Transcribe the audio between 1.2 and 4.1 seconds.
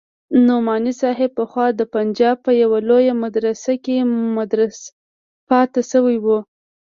پخوا د پنجاب په يوه لويه مدرسه کښې